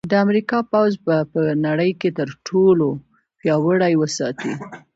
د 0.09 0.13
امریکا 0.25 0.59
پوځ 0.71 0.93
به 1.05 1.17
په 1.31 1.41
نړۍ 1.67 1.91
کې 1.99 2.09
تر 2.19 2.29
ټولو 2.47 2.87
پیاوړی 3.39 3.93
وساتي 3.97 4.51